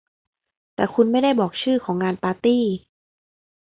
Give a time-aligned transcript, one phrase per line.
[0.75, 2.63] แต่คุณไม่ได้บอกชื่อของงานปาร์ตี้